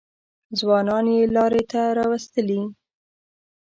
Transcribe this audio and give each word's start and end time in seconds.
ځوانان 0.59 1.05
یې 1.15 1.23
لارې 1.35 1.63
ته 1.71 1.81
راوستلي. 1.97 2.61